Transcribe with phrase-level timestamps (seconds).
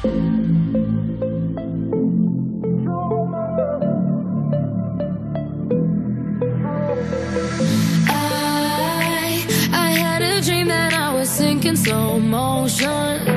[0.00, 0.10] I,
[9.72, 13.27] I had a dream that I was sinking slow motion.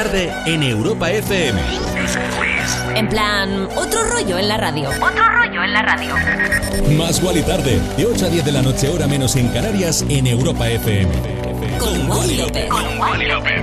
[0.00, 1.60] En Europa FM.
[2.94, 4.90] En plan, otro rollo en la radio.
[4.90, 6.14] Otro rollo en la radio.
[6.96, 10.28] Más y Tarde, de 8 a 10 de la noche, hora menos en Canarias, en
[10.28, 11.10] Europa FM.
[11.80, 12.68] Con, Wally López.
[12.68, 13.60] Con Wally López.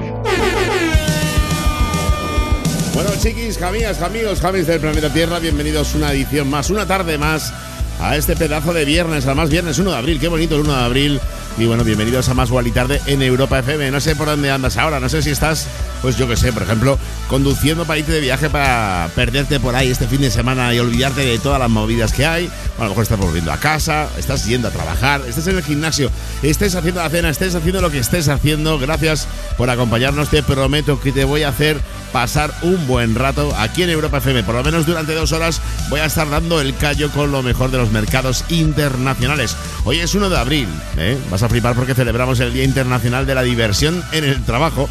[2.94, 7.18] Bueno, chiquis, amigas, amigos, jamis del planeta Tierra, bienvenidos a una edición más, una tarde
[7.18, 7.54] más
[8.02, 10.84] a este pedazo de viernes, además viernes 1 de abril, qué bonito el 1 de
[10.84, 11.22] abril.
[11.58, 13.90] Y bueno, bienvenidos a Más y en Europa FM.
[13.90, 15.68] No sé por dónde andas ahora, no sé si estás
[16.06, 19.90] pues yo que sé, por ejemplo, conduciendo para irte de viaje para perderte por ahí
[19.90, 22.48] este fin de semana y olvidarte de todas las movidas que hay.
[22.78, 26.12] a lo mejor estás volviendo a casa, estás yendo a trabajar, estás en el gimnasio,
[26.44, 28.78] estés haciendo la cena, estés haciendo lo que estés haciendo.
[28.78, 29.28] Gracias
[29.58, 30.30] por acompañarnos.
[30.30, 31.80] Te prometo que te voy a hacer
[32.14, 34.44] pasar un buen rato aquí en Europa FM.
[34.44, 37.72] Por lo menos durante dos horas voy a estar dando el callo con lo mejor
[37.72, 39.58] de los mercados internacionales.
[39.86, 41.18] Hoy es 1 de abril, ¿eh?
[41.32, 44.90] vas a flipar porque celebramos el Día Internacional de la Diversión en el Trabajo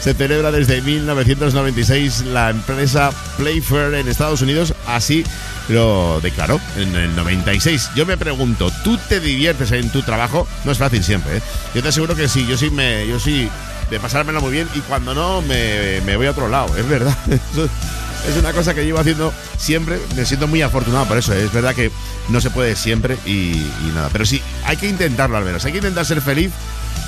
[0.00, 5.24] se celebra desde 1996 la empresa Playfair en Estados Unidos, así
[5.68, 7.90] lo declaró en el 96.
[7.96, 10.46] Yo me pregunto, ¿tú te diviertes en tu trabajo?
[10.64, 11.42] No es fácil siempre, ¿eh?
[11.74, 13.48] Yo te aseguro que sí, yo sí me yo sí
[13.90, 17.16] de pasármelo muy bien y cuando no me, voy a otro lado, es verdad.
[18.28, 21.44] es una cosa que llevo haciendo siempre, me siento muy afortunado por eso, ¿eh?
[21.44, 21.90] es verdad que
[22.28, 23.62] no se puede siempre y,
[23.94, 26.50] nada, pero sí, hay que intentarlo al menos, hay que intentar ser feliz.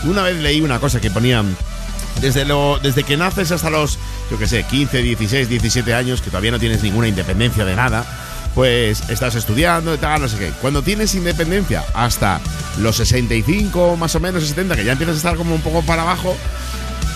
[0.05, 1.57] Una vez leí una cosa que ponían
[2.21, 3.99] desde, lo, desde que naces hasta los,
[4.31, 8.05] yo que sé, 15, 16, 17 años, que todavía no tienes ninguna independencia de nada,
[8.55, 10.53] pues estás estudiando y tal, no sé qué.
[10.61, 12.41] Cuando tienes independencia hasta
[12.79, 16.03] los 65, más o menos 70, que ya empiezas a estar como un poco para
[16.03, 16.37] abajo,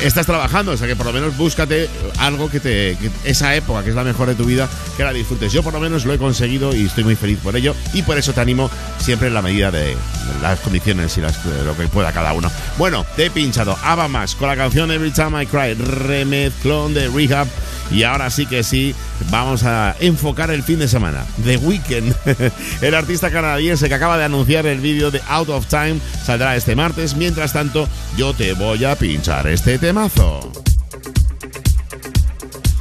[0.02, 1.88] estás trabajando, o sea que por lo menos búscate
[2.18, 2.96] algo que te.
[3.24, 5.52] esa época que es la mejor de tu vida, que la disfrutes.
[5.52, 7.74] Yo por lo menos lo he conseguido y estoy muy feliz por ello.
[7.92, 9.96] Y por eso te animo siempre en la medida de
[10.40, 12.50] las condiciones y lo que pueda cada uno.
[12.78, 17.08] Bueno, te he pinchado Ava Max con la canción Every Time I Cry, remezclón de
[17.08, 17.46] Rehab.
[17.90, 18.94] Y ahora sí que sí,
[19.30, 21.26] vamos a enfocar el fin de semana.
[21.44, 22.14] The Weeknd,
[22.80, 26.74] el artista canadiense que acaba de anunciar el vídeo de Out of Time, saldrá este
[26.74, 27.16] martes.
[27.16, 30.40] Mientras tanto, yo te voy a pinchar este temazo.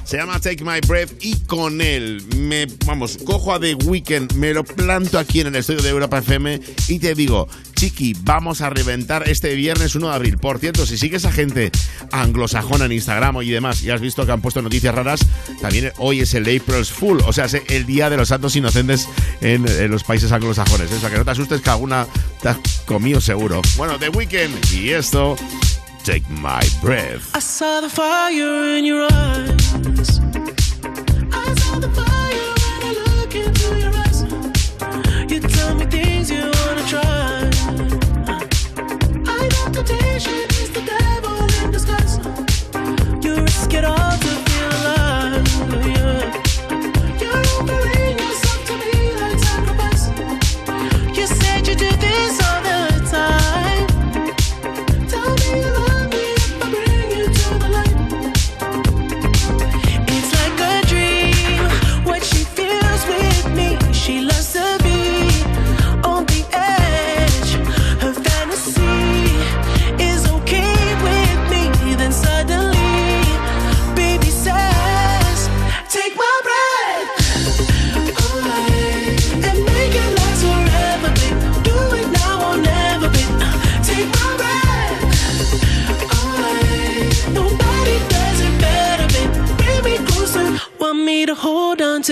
[0.06, 4.54] Se llama Take My Breath y con él me, vamos, cojo a The Weeknd, me
[4.54, 8.70] lo planto aquí en el estudio de Europa FM y te digo, chiqui, vamos a
[8.70, 10.38] reventar este viernes 1 de abril.
[10.38, 11.72] Por cierto, si sigues a gente
[12.12, 15.26] anglosajona en Instagram y demás y has visto que han puesto noticias raras,
[15.62, 19.10] también hoy es el April's Fool, o sea, es el día de los santos inocentes
[19.42, 20.92] en, los países anglosajones.
[20.94, 22.08] O sea, que no te asustes que alguna
[22.42, 23.62] te has comido seguro.
[23.76, 25.36] Bueno, The Weeknd y esto
[26.04, 27.36] take my breath.
[27.36, 30.22] I saw the fire in your eyes.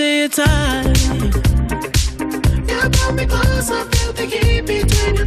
[0.00, 0.98] Hold on to you tight.
[2.68, 3.84] Yeah, pull me closer.
[3.90, 5.26] Feel the heat between your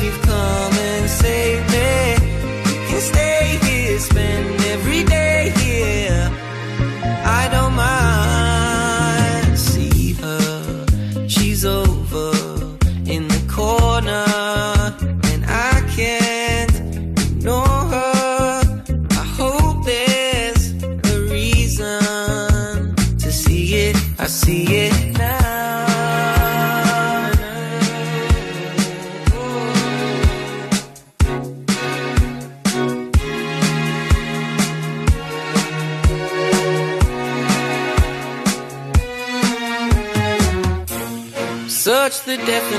[0.00, 0.77] we've come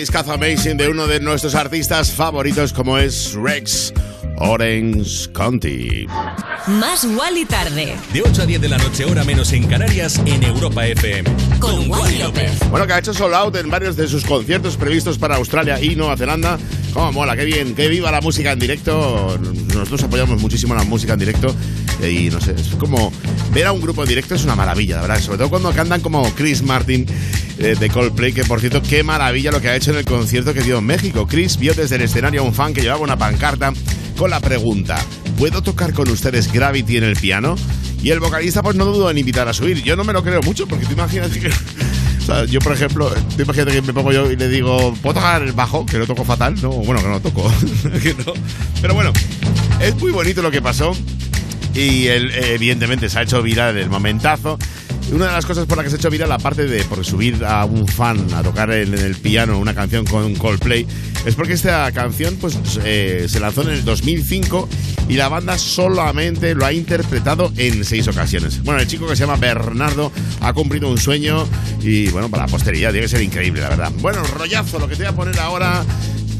[0.00, 3.92] Discazo amazing de uno de nuestros artistas favoritos como es Rex
[4.38, 6.06] Orange County.
[6.66, 7.94] Más Wally tarde.
[8.10, 11.28] De 8 a 10 de la noche, hora menos en Canarias, en Europa FM.
[11.58, 12.58] Con Wally López.
[12.70, 15.94] Bueno, que ha hecho sold out en varios de sus conciertos previstos para Australia y
[15.96, 16.58] Nueva Zelanda.
[16.94, 19.38] Cómo mola, qué bien, qué viva la música en directo.
[19.74, 21.54] Nosotros apoyamos muchísimo la música en directo
[22.08, 23.12] y no sé, es como
[23.52, 25.20] ver a un grupo en directo es una maravilla, la verdad.
[25.20, 27.06] Sobre todo cuando cantan como Chris Martin
[27.58, 30.54] eh, de Coldplay, que por cierto, qué maravilla lo que ha hecho en el concierto
[30.54, 31.26] que dio en México.
[31.26, 33.72] Chris vio desde el escenario a un fan que llevaba una pancarta
[34.16, 34.98] con la pregunta:
[35.36, 37.56] ¿Puedo tocar con ustedes Gravity en el piano?
[38.02, 39.82] Y el vocalista, pues no dudo en invitar a subir.
[39.82, 41.50] Yo no me lo creo mucho, porque tú imaginas que.
[42.48, 45.52] Yo, por ejemplo, tú imagínate que me pongo yo y le digo, ¿puedo tocar el
[45.52, 45.84] bajo?
[45.84, 46.54] Que lo toco fatal.
[46.62, 47.52] No, bueno, que no lo toco.
[48.02, 48.14] que.
[48.80, 49.12] Pero bueno,
[49.80, 50.94] es muy bonito lo que pasó.
[51.74, 54.58] Y evidentemente, se ha hecho viral el momentazo.
[55.12, 57.44] Una de las cosas por las que se ha hecho viral, aparte de por subir
[57.44, 60.86] a un fan a tocar en el piano una canción con Coldplay,
[61.26, 64.68] es porque esta canción pues, eh, se lanzó en el 2005
[65.08, 68.62] y la banda solamente lo ha interpretado en seis ocasiones.
[68.62, 71.46] Bueno, el chico que se llama Bernardo ha cumplido un sueño
[71.82, 73.92] y bueno, para la posteridad tiene que ser increíble, la verdad.
[73.98, 75.84] Bueno, rollazo, lo que te voy a poner ahora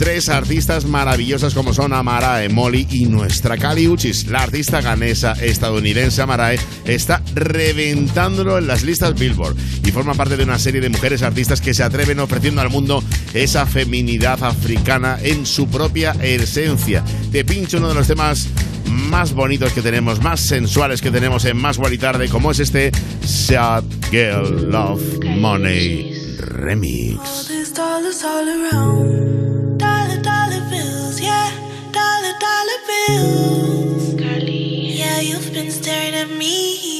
[0.00, 4.28] tres artistas maravillosas como son Amarae, Molly y nuestra Kali Uchis.
[4.28, 10.45] La artista ganesa estadounidense Amarae está reventándolo en las listas Billboard y forma parte de
[10.45, 13.04] una serie de mujeres artistas que se atreven ofreciendo al mundo
[13.35, 17.04] esa feminidad africana en su propia esencia.
[17.30, 18.49] Te pincho uno de los temas
[18.87, 22.90] más bonitos que tenemos, más sensuales que tenemos en Más y Tarde, como es este
[23.23, 27.50] Sad Girl Love Money Remix.
[29.82, 30.22] All these dollars all.
[30.22, 31.50] Dollar, dollar bills, yeah.
[31.92, 34.20] Dollar, dollar bills.
[34.20, 34.92] Carly.
[34.99, 37.00] Yeah, you've been staring at me.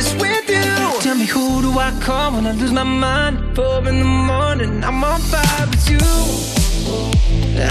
[0.00, 1.00] it's with you.
[1.00, 3.54] Tell me who do I call when I lose my mind?
[3.54, 6.04] Four in the morning, I'm on fire with you.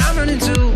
[0.04, 0.68] I'm running too.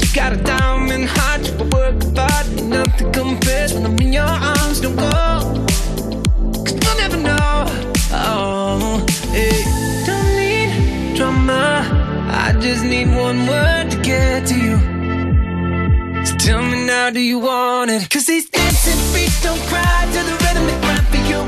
[0.00, 4.80] You got a diamond heart, you work hard, nothing compares when I'm in your arms.
[4.80, 5.06] Don't go,
[6.64, 7.64] cause you'll never know.
[8.12, 9.62] Oh, hey.
[10.06, 11.64] Don't need drama.
[12.30, 14.76] I just need one word to get to you.
[16.24, 18.08] So tell me now, do you want it?
[18.08, 18.48] Cause these
[19.16, 21.40] dancing don't cry to the rhythm they cry for you.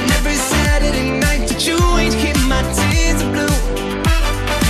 [0.00, 3.58] And every Saturday night that you ain't keep my tears are blue.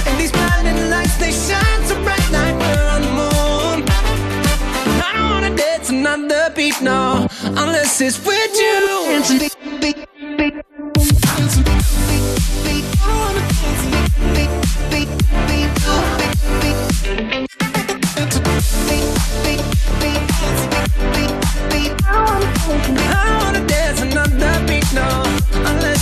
[0.06, 3.78] And these blinding lights, they shine so bright like we're on the moon.
[5.02, 9.57] I don't wanna dance another beat, no, unless it's with you.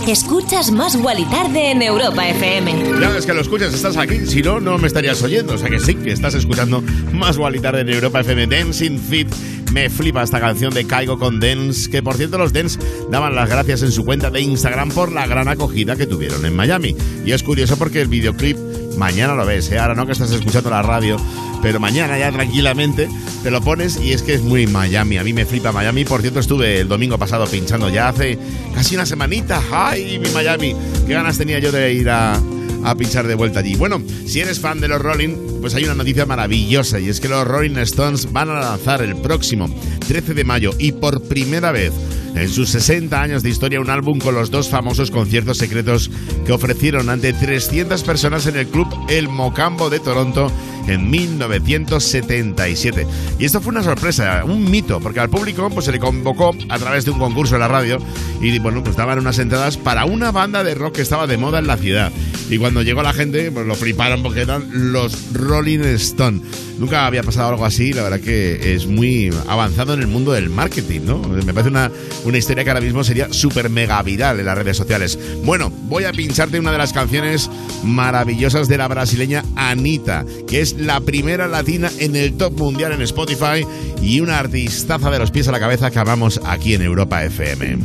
[0.07, 3.01] Escuchas Más y Tarde en Europa FM.
[3.01, 4.25] Ya ves que lo escuchas, estás aquí.
[4.25, 5.55] Si no, no me estarías oyendo.
[5.55, 6.81] O sea que sí, que estás escuchando
[7.12, 9.27] más y tarde en Europa FM Dancing Fit.
[9.73, 11.89] Me flipa esta canción de Caigo con Dance.
[11.89, 12.79] Que por cierto, los Dance
[13.12, 16.55] daban las gracias en su cuenta de Instagram por la gran acogida que tuvieron en
[16.55, 16.95] Miami.
[17.25, 18.57] Y es curioso porque el videoclip
[18.97, 19.79] mañana lo ves, ¿eh?
[19.79, 21.17] ahora no que estás escuchando la radio,
[21.62, 23.10] pero mañana ya tranquilamente
[23.41, 25.17] te lo pones y es que es muy Miami.
[25.17, 26.06] A mí me flipa Miami.
[26.06, 28.38] Por cierto, estuve el domingo pasado pinchando ya hace
[28.73, 29.62] casi una semanita.
[29.71, 30.75] ¡Ay, mi Miami!
[31.06, 32.39] Qué ganas tenía yo de ir a,
[32.84, 33.75] a pinchar de vuelta allí.
[33.75, 37.29] Bueno, si eres fan de los Rolling, pues hay una noticia maravillosa y es que
[37.29, 39.73] los Rolling Stones van a lanzar el próximo
[40.08, 41.93] 13 de mayo y por primera vez
[42.35, 46.09] en sus 60 años de historia un álbum con los dos famosos conciertos secretos
[46.45, 50.51] que ofrecieron ante 300 personas en el club El Mocambo de Toronto
[50.87, 53.07] en 1977.
[53.39, 56.79] Y esto fue una sorpresa, un mito, porque al público pues, se le convocó a
[56.79, 57.99] través de un concurso en la radio
[58.41, 61.59] y bueno, pues daban unas entradas para una banda de rock que estaba de moda
[61.59, 62.11] en la ciudad.
[62.49, 66.41] Y cuando llegó la gente, pues lo fliparon porque eran los Rolling Stone.
[66.77, 70.49] Nunca había pasado algo así, la verdad que es muy avanzado en el mundo del
[70.49, 71.19] marketing, ¿no?
[71.19, 71.91] Me parece una,
[72.25, 75.17] una historia que ahora mismo sería súper mega viral en las redes sociales.
[75.43, 77.49] Bueno, voy a pincharte una de las canciones
[77.83, 83.01] maravillosas de la brasileña Anita, que es la primera latina en el top mundial en
[83.01, 83.65] Spotify
[84.01, 87.77] y una artistaza de los pies a la cabeza que amamos aquí en Europa FM.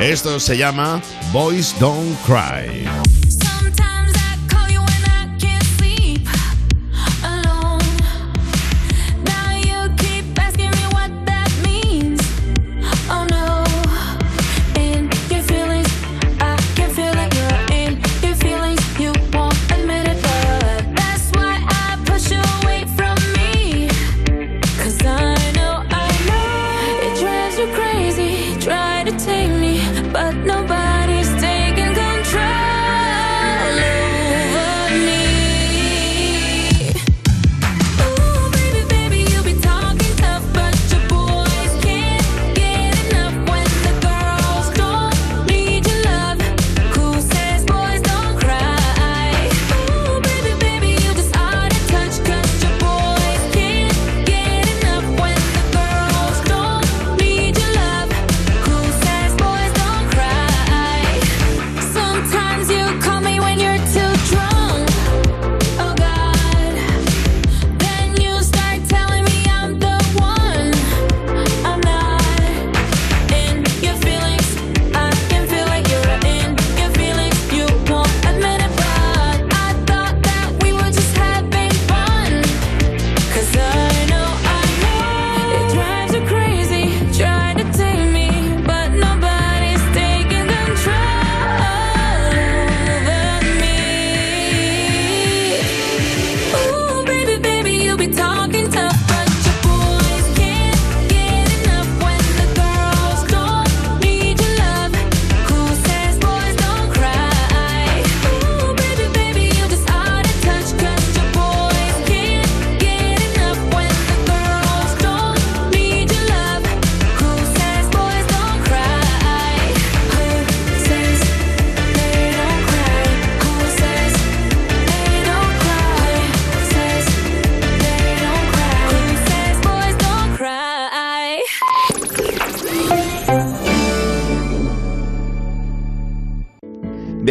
[0.00, 3.19] Esto se llama Boys Don't Cry.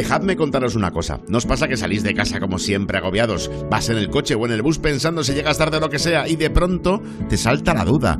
[0.10, 1.20] Dejadme contaros una cosa.
[1.28, 3.52] ¿Nos pasa que salís de casa como siempre agobiados?
[3.70, 6.00] Vas en el coche o en el bus pensando si llegas tarde o lo que
[6.00, 8.20] sea y de pronto te salta la duda.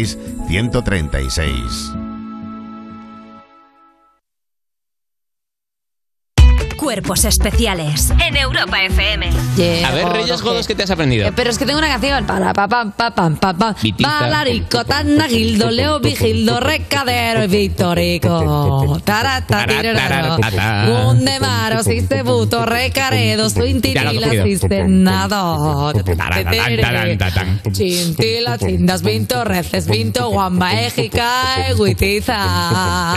[0.01, 0.17] 136
[0.49, 2.10] 136.
[6.81, 9.29] Cuerpos especiales en Europa FM.
[9.85, 11.27] A ver, Reyes Godos, ¿qué te has aprendido?
[11.27, 12.25] Eh, Pero es que tengo una canción.
[12.25, 13.75] Para, pa, pam, pa, pam, pa, pam.
[13.79, 14.09] Vitiza.
[14.09, 18.99] Balarico, Tana, Gildo, Leo, Vigildo, Recadero y Victorico.
[19.05, 19.91] Taratatiro.
[20.87, 24.43] Gundemaro, Sistebuto, Recaredo, cogido.
[24.43, 25.93] Sistenado.
[27.71, 33.13] Chintila, Chindas, Vinto, Reces, Vinto, Guamba, Éjica, Eguitiza.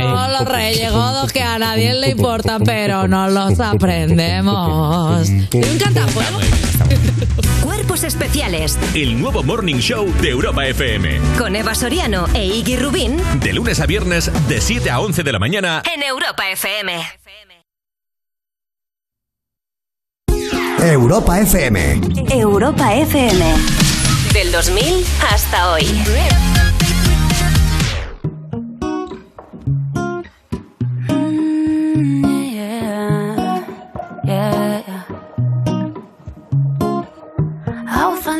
[0.00, 5.28] Son los reyes godos que a nadie le importan, pero no los aprendemos.
[5.28, 6.42] Me encanta, ¿podemos?
[7.62, 11.20] Cuerpos especiales El nuevo Morning Show de Europa FM.
[11.38, 15.32] con Eva Soriano e Iggy Rubín De lunes a viernes, de 7 a 11 de
[15.32, 15.82] la mañana.
[15.94, 16.92] en Europa FM.
[20.80, 22.00] Europa FM.
[22.30, 23.44] Europa FM.
[24.32, 25.84] Del 2000 hasta hoy.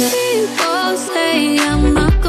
[0.00, 2.19] People say I'm a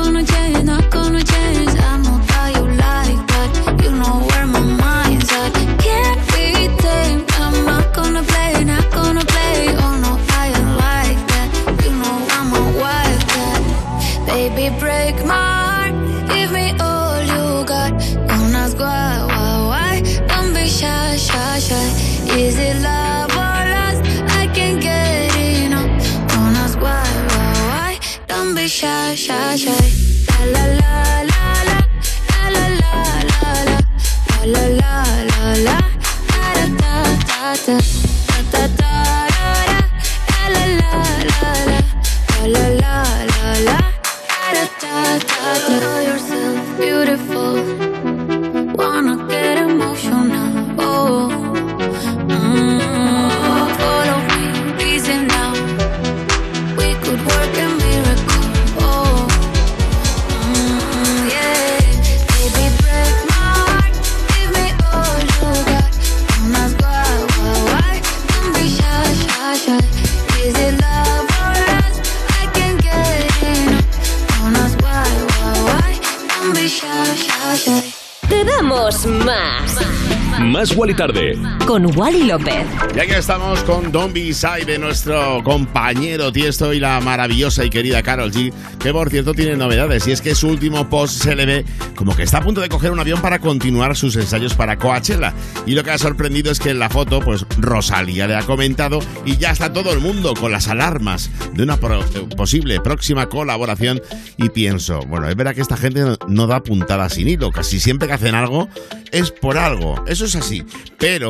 [80.61, 81.35] Más Wally Tarde.
[81.65, 82.67] Con Wally López.
[82.95, 88.03] Ya que estamos con Don B-Side de nuestro compañero Tiesto y la maravillosa y querida
[88.03, 91.47] Carol G, que por cierto tiene novedades, y es que su último post se le
[91.47, 91.65] ve
[92.01, 95.35] como que está a punto de coger un avión para continuar sus ensayos para Coachella.
[95.67, 98.97] Y lo que ha sorprendido es que en la foto, pues Rosalía le ha comentado
[99.23, 102.03] y ya está todo el mundo con las alarmas de una pro-
[102.35, 104.01] posible próxima colaboración.
[104.37, 108.07] Y pienso, bueno, es verdad que esta gente no, da puntada sin hilo, casi siempre
[108.07, 108.67] que hacen algo
[109.11, 110.63] es por algo, eso es así,
[110.97, 111.29] pero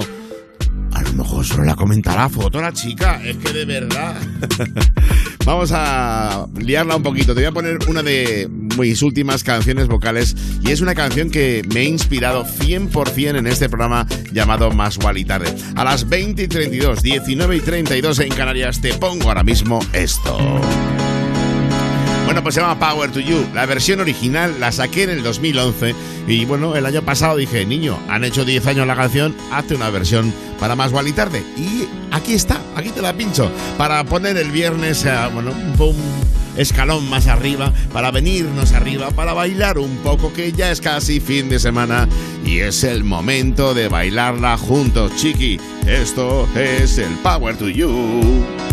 [0.94, 4.16] a lo mejor solo la comenta la foto la chica, es que de verdad.
[5.46, 7.34] Vamos a liarla un poquito.
[7.34, 11.64] Te voy a poner una de mis últimas canciones vocales y es una canción que
[11.74, 15.54] me ha inspirado 100% en este programa llamado Más Wally Tarde.
[15.76, 20.38] A las 20 y 32, 19 y 32 en Canarias te pongo ahora mismo esto.
[22.32, 23.46] Bueno, pues se llama Power to You.
[23.54, 25.94] La versión original la saqué en el 2011
[26.30, 29.90] y bueno, el año pasado dije, niño, han hecho 10 años la canción, hazte una
[29.90, 31.44] versión para más y tarde.
[31.58, 35.96] Y aquí está, aquí te la pincho, para poner el viernes, eh, bueno, un,
[36.56, 41.50] escalón más arriba, para venirnos arriba, para bailar un poco, que ya es casi fin
[41.50, 42.08] de semana
[42.46, 45.60] y es el momento de bailarla juntos, chiqui.
[45.86, 48.71] Esto es el Power to You.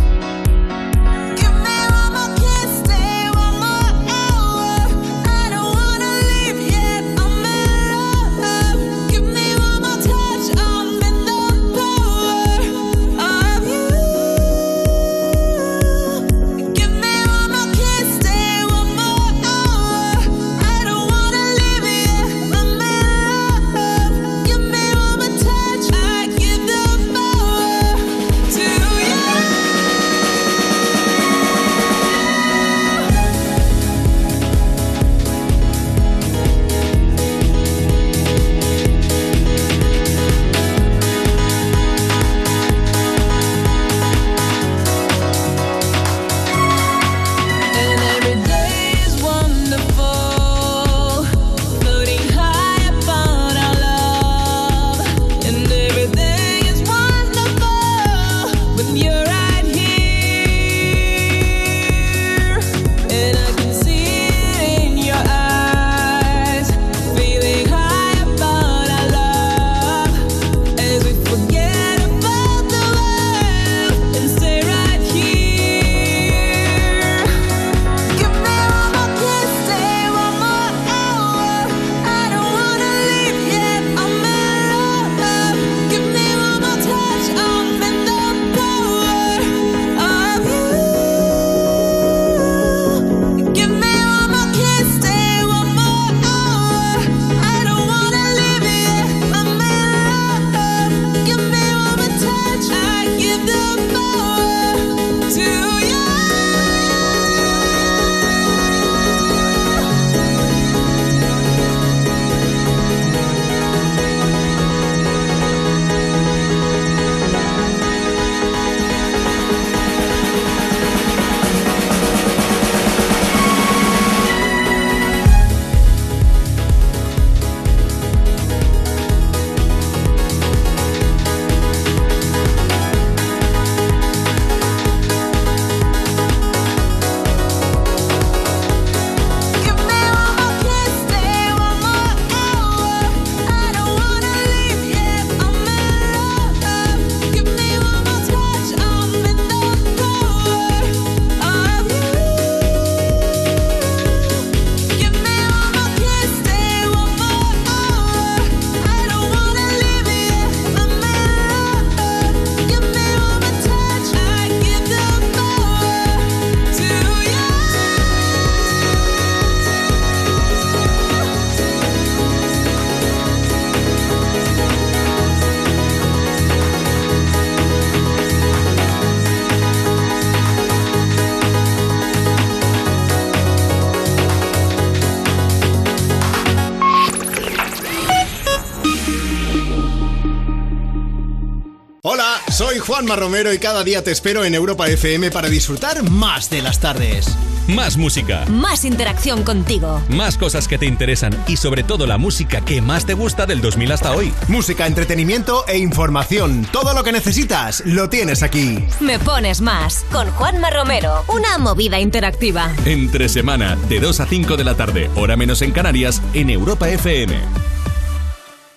[192.89, 196.81] Juanma Romero y cada día te espero en Europa FM para disfrutar más de las
[196.81, 197.37] tardes.
[197.69, 200.01] Más música, Más interacción contigo.
[200.09, 203.61] más cosas que te interesan y sobre todo la música que más te gusta del
[203.61, 204.33] 2000 hasta hoy.
[204.49, 206.67] Música, entretenimiento e información.
[206.73, 208.83] Todo lo que necesitas lo tienes aquí.
[209.01, 211.25] Me pones más con Juanma Romero.
[211.29, 212.73] Una movida interactiva.
[212.87, 216.89] Entre semana, de 2 a 5 de la tarde, hora menos en Canarias, en Europa
[216.89, 217.39] FM.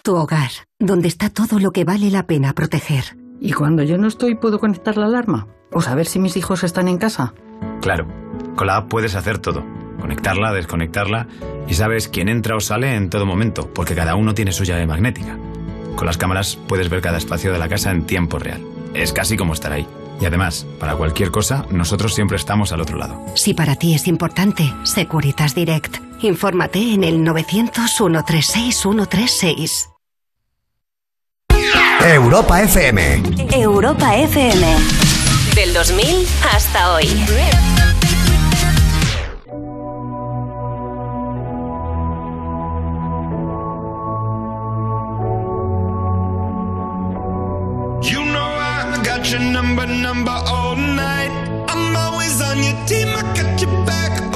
[0.03, 3.20] Tu hogar, donde está todo lo que vale la pena proteger.
[3.43, 5.47] ¿Y cuando yo no estoy puedo conectar la alarma?
[5.71, 7.33] ¿O saber si mis hijos están en casa?
[7.81, 8.05] Claro,
[8.55, 9.65] con la app puedes hacer todo.
[9.99, 11.25] Conectarla, desconectarla
[11.67, 14.85] y sabes quién entra o sale en todo momento, porque cada uno tiene su llave
[14.85, 15.39] magnética.
[15.95, 18.61] Con las cámaras puedes ver cada espacio de la casa en tiempo real.
[18.93, 19.87] Es casi como estar ahí.
[20.19, 23.25] Y además, para cualquier cosa, nosotros siempre estamos al otro lado.
[23.33, 25.97] Si para ti es importante, Securitas Direct.
[26.21, 29.90] Infórmate en el 900-136-136.
[32.03, 33.21] Europa FM.
[33.53, 34.65] Europa FM.
[35.53, 37.05] Del 2000 hasta hoy.
[48.01, 51.31] You know I got your number, number all night.
[51.69, 54.30] I'm always on your team, I got your back,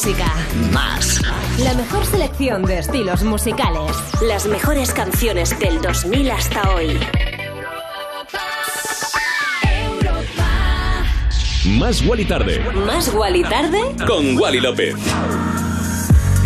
[0.00, 0.34] música.
[0.72, 1.20] Más.
[1.58, 3.92] La mejor selección de estilos musicales.
[4.22, 6.98] Las mejores canciones del 2000 hasta hoy.
[11.78, 13.78] Más Wally Tarde, Más Wally tarde.
[14.06, 14.94] con Wally López.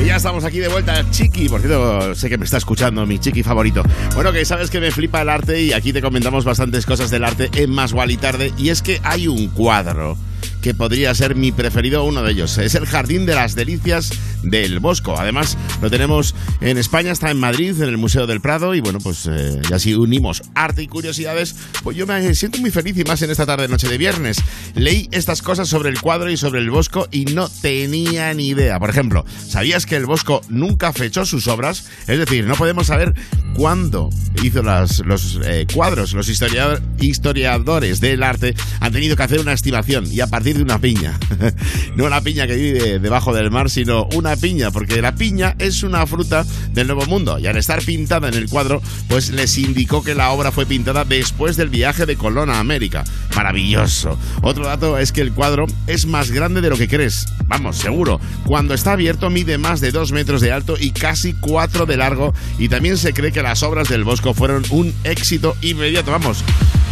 [0.00, 1.48] Y ya estamos aquí de vuelta, Chiqui.
[1.48, 3.84] Por cierto, sé que me está escuchando, mi Chiqui favorito.
[4.16, 7.22] Bueno, que sabes que me flipa el arte y aquí te comentamos bastantes cosas del
[7.22, 8.52] arte en Más y Tarde.
[8.58, 10.16] Y es que hay un cuadro
[10.64, 12.56] que podría ser mi preferido, uno de ellos.
[12.56, 14.10] Es el Jardín de las Delicias
[14.42, 15.14] del Bosco.
[15.18, 18.74] Además, lo tenemos en España, está en Madrid, en el Museo del Prado.
[18.74, 22.70] Y bueno, pues eh, ya si unimos arte y curiosidades, pues yo me siento muy
[22.70, 24.38] feliz y más en esta tarde noche de viernes.
[24.74, 28.80] Leí estas cosas sobre el cuadro y sobre el Bosco y no tenía ni idea.
[28.80, 31.88] Por ejemplo, ¿sabías que el Bosco nunca fechó sus obras?
[32.06, 33.12] Es decir, no podemos saber
[33.54, 34.08] cuándo
[34.42, 36.14] hizo las, los eh, cuadros.
[36.14, 40.62] Los historiador- historiadores del arte han tenido que hacer una estimación y a partir de
[40.62, 41.18] una piña.
[41.96, 45.82] no la piña que vive debajo del mar, sino una piña, porque la piña es
[45.82, 50.02] una fruta del Nuevo Mundo y al estar pintada en el cuadro, pues les indicó
[50.02, 53.04] que la obra fue pintada después del viaje de Colón a América.
[53.34, 54.18] Maravilloso.
[54.42, 57.26] Otro dato es que el cuadro es más grande de lo que crees.
[57.46, 58.20] Vamos, seguro.
[58.46, 62.32] Cuando está abierto mide más de 2 metros de alto y casi 4 de largo
[62.58, 66.12] y también se cree que las obras del Bosco fueron un éxito inmediato.
[66.12, 66.44] Vamos,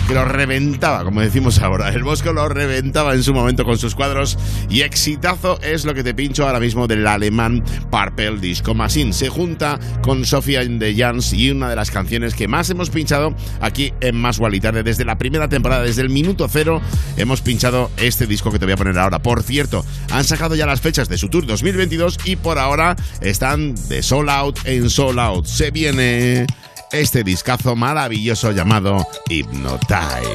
[0.07, 1.89] que lo reventaba, como decimos ahora.
[1.91, 4.39] El Bosco lo reventaba en su momento con sus cuadros
[4.69, 9.13] y exitazo es lo que te pincho ahora mismo del alemán Purple Disco Machine.
[9.13, 12.91] Se junta con Sofía in the Jans y una de las canciones que más hemos
[12.91, 16.81] pinchado aquí en Más y Tarde desde la primera temporada, desde el minuto cero,
[17.17, 19.21] hemos pinchado este disco que te voy a poner ahora.
[19.21, 23.75] Por cierto, han sacado ya las fechas de su tour 2022 y por ahora están
[23.89, 25.47] de Soul Out en Soul Out.
[25.47, 26.47] Se viene
[26.93, 30.29] este discazo maravilloso llamado Hypnotize.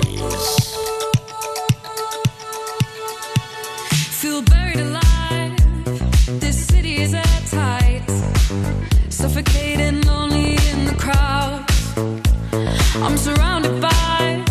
[13.00, 14.44] I'm surrounded by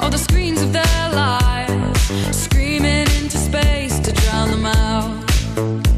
[0.00, 5.97] all the screens of their lives, screaming into space to drown them out.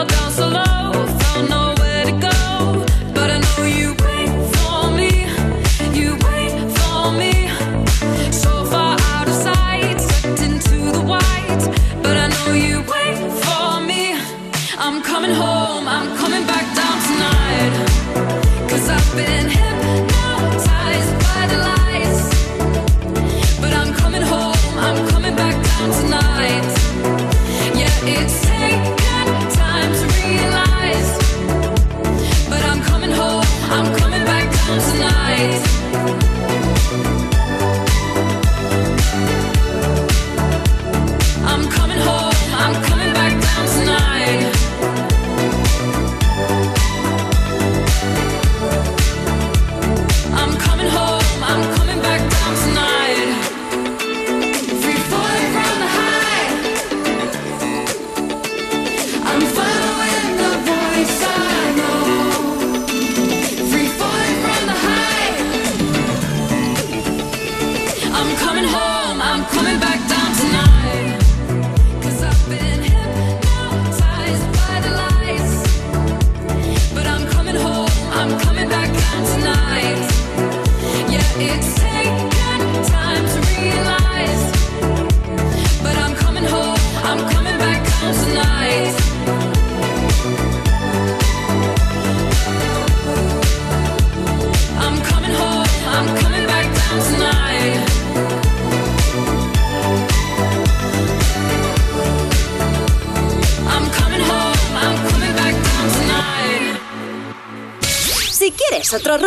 [25.89, 26.30] tonight.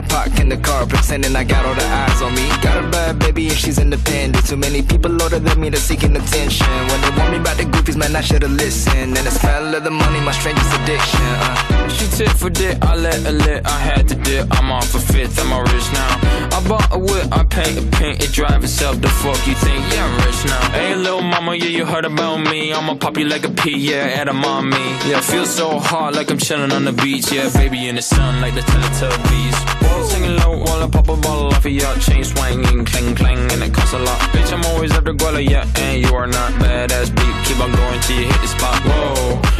[0.00, 2.48] That park in the car, pretending I got all the eyes on me.
[2.62, 4.46] Got a bad baby and she's independent.
[4.46, 6.66] Too many people older than me that's seeking attention.
[6.88, 9.16] When they want me about the goofies, man, I should've listened.
[9.16, 11.20] And the smell of the money, my strangest addiction.
[11.20, 11.88] Uh.
[11.88, 14.46] She tip for dick, I let her lit, I had to dip.
[14.52, 16.12] I'm off a fifth, I'm all rich now.
[16.56, 19.00] I bought a whip, I paint a paint, it drive itself.
[19.00, 19.80] The fuck you think?
[19.92, 20.70] Yeah, I'm rich now.
[20.70, 22.72] Hey, little mama, yeah, you heard about me.
[22.72, 24.76] I'ma pop you like a pea, yeah, at a mommy.
[25.08, 27.32] Yeah, feel so hot like I'm chilling on the beach.
[27.32, 29.89] Yeah, baby in the sun like the Teletubbies.
[30.20, 33.52] Balls singing low while I pop a bottle off of your chain swinging, clang clang,
[33.52, 34.20] and it costs a lot.
[34.32, 37.46] Bitch, I'm always the guala, yeah, and you are not badass beat.
[37.46, 38.82] Keep on going till you hit the spot.
[38.84, 39.59] Whoa,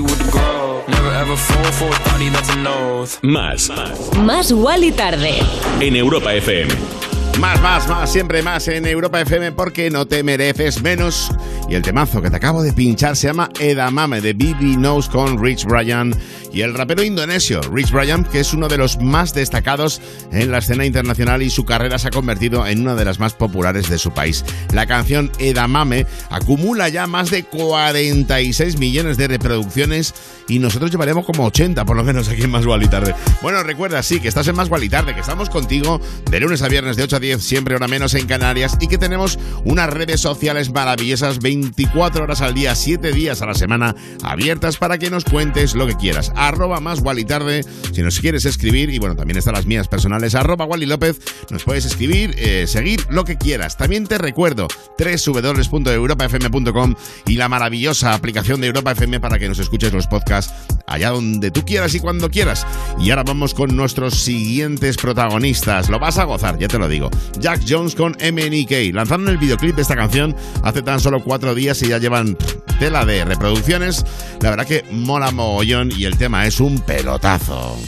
[0.00, 0.82] with the grow.
[0.88, 3.18] Never ever fall for a that's oath.
[3.22, 3.70] Más.
[4.18, 5.40] Más Wally tarde.
[5.80, 7.15] En Europa FM.
[7.40, 11.30] Más, más, más, siempre más en Europa FM porque no te mereces menos.
[11.68, 15.42] Y el temazo que te acabo de pinchar se llama Edamame de BB Knows con
[15.42, 16.14] Rich Brian
[16.52, 20.00] y el rapero indonesio Rich Brian, que es uno de los más destacados
[20.32, 23.34] en la escena internacional y su carrera se ha convertido en una de las más
[23.34, 24.42] populares de su país.
[24.72, 30.14] La canción Edamame acumula ya más de 46 millones de reproducciones
[30.48, 33.14] y nosotros llevaremos como 80 por lo menos aquí en Más Gual y Tarde.
[33.42, 36.62] Bueno, recuerda, sí, que estás en Más Gual y Tarde, que estamos contigo de lunes
[36.62, 39.90] a viernes de 8 a 10, siempre hora menos en Canarias y que tenemos unas
[39.90, 45.10] redes sociales maravillosas 24 horas al día, 7 días a la semana abiertas para que
[45.10, 46.32] nos cuentes lo que quieras.
[46.36, 49.88] Arroba Más Gual y Tarde, si nos quieres escribir, y bueno, también están las mías
[49.88, 51.20] personales, arroba Wally López,
[51.50, 53.76] nos puedes escribir, eh, seguir lo que quieras.
[53.76, 54.68] También te recuerdo
[54.98, 56.94] www.europafm.com
[57.26, 60.52] y la maravillosa aplicación de Europa FM para que nos escuches los podcasts
[60.86, 62.66] allá donde tú quieras y cuando quieras.
[63.00, 65.88] Y ahora vamos con nuestros siguientes protagonistas.
[65.88, 67.10] Lo vas a gozar, ya te lo digo.
[67.38, 68.94] Jack Jones con MNK.
[68.94, 72.36] Lanzaron el videoclip de esta canción hace tan solo cuatro días y ya llevan
[72.78, 74.04] tela de reproducciones.
[74.40, 77.78] La verdad que mola mogollón y el tema es un pelotazo.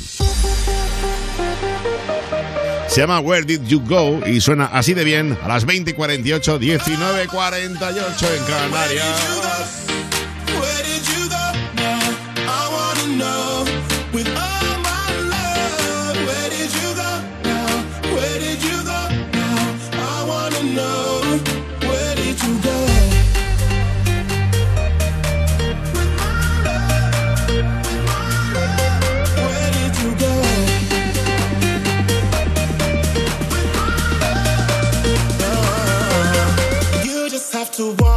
[2.88, 5.94] Se llama Where Did You Go y suena así de bien a las 20 y
[5.94, 10.07] 48, 19 y 48 en Canarias.
[37.78, 38.07] To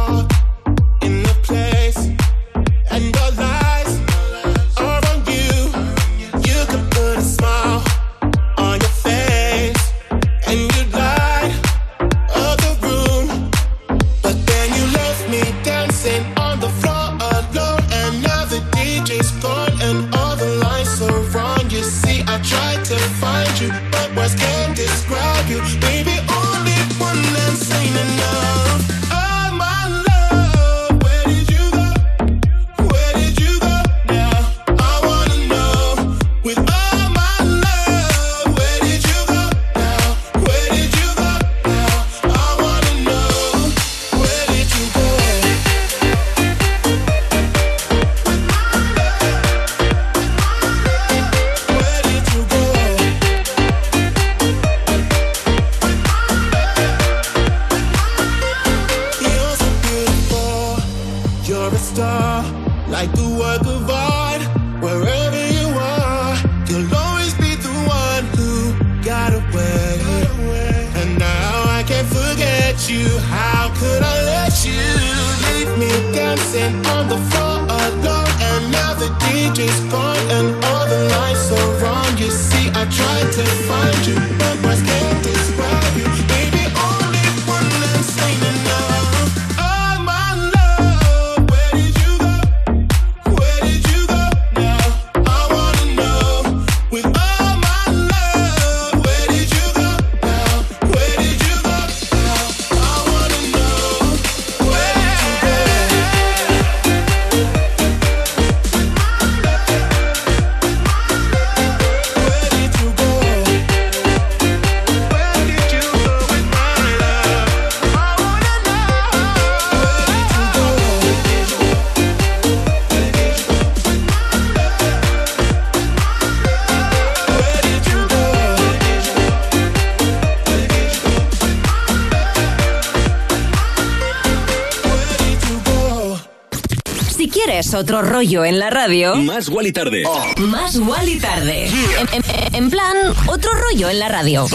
[137.72, 139.14] ¿Quieres otro rollo en la radio?
[139.16, 140.04] Más y Tarde.
[140.36, 141.68] Más y Tarde.
[141.68, 142.94] En, en- en plan,
[143.26, 144.46] otro rollo en la radio.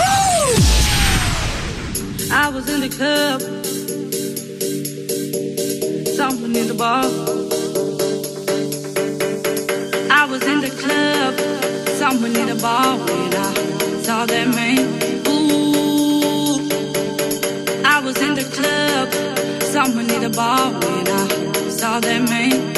[2.30, 3.42] I was in the club,
[6.16, 7.06] someone in the bar.
[10.12, 11.34] I was in the club,
[11.98, 14.78] someone in the bar when I saw that man.
[15.28, 16.60] Ooh,
[17.84, 19.10] I was in the club,
[19.74, 22.78] someone in the bar when I saw that man.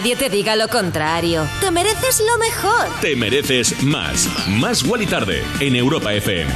[0.00, 1.46] Nadie te diga lo contrario.
[1.60, 2.88] Te mereces lo mejor.
[3.02, 4.30] Te mereces más.
[4.48, 6.50] Más y Tarde en Europa FM.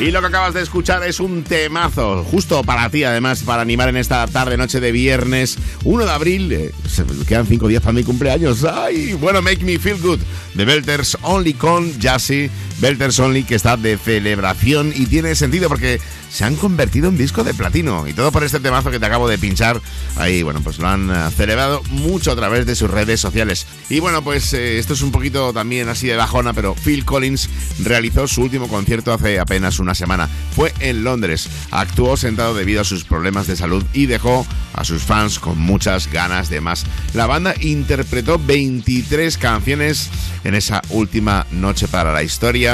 [0.00, 3.88] Y lo que acabas de escuchar es un temazo, justo para ti, además, para animar
[3.88, 6.52] en esta tarde-noche de viernes 1 de abril.
[6.52, 8.64] eh, se quedan cinco días para mi cumpleaños.
[8.64, 9.12] ¡Ay!
[9.12, 10.18] Bueno, Make Me Feel Good
[10.54, 12.50] de Belters Only con Jassy.
[12.80, 16.00] Belters Only, que está de celebración y tiene sentido porque
[16.30, 18.06] se han convertido en disco de platino.
[18.06, 19.80] Y todo por este temazo que te acabo de pinchar.
[20.16, 23.66] Ahí, bueno, pues lo han eh, celebrado mucho a través de sus redes sociales.
[23.88, 27.48] Y bueno, pues eh, esto es un poquito también así de bajona, pero Phil Collins
[27.80, 30.28] realizó su último concierto hace apenas una semana.
[30.54, 31.48] Fue en Londres.
[31.70, 36.10] Actuó sentado debido a sus problemas de salud y dejó a sus fans con muchas
[36.10, 36.84] ganas de más.
[37.14, 40.10] La banda interpretó 23 canciones
[40.44, 42.67] en esa última noche para la historia.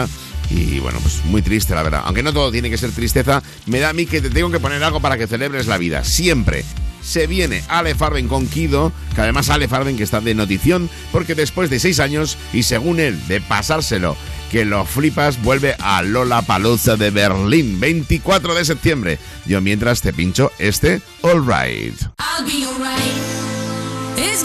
[0.51, 2.03] Y bueno, pues muy triste la verdad.
[2.05, 4.61] Aunque no todo tiene que ser tristeza, me da a mí que te tengo que
[4.61, 6.05] poner algo para que celebres la vida.
[6.05, 6.65] Siempre.
[7.03, 11.35] Se viene Ale Farben con Kido, que además Ale Farben que está de notición, porque
[11.35, 14.17] después de seis años, y según él, de pasárselo,
[14.51, 19.19] que lo flipas, vuelve a Lola Paluza de Berlín, 24 de septiembre.
[19.45, 22.01] Yo mientras te pincho este All Right.
[22.19, 23.13] I'll be alright.
[24.17, 24.45] It's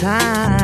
[0.00, 0.59] time.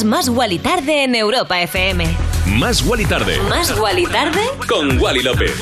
[0.00, 2.04] Escuchas Más Guali Tarde en Europa FM.
[2.46, 3.38] Más Wally Tarde.
[3.48, 5.52] Más Guali Tarde Con Wally López.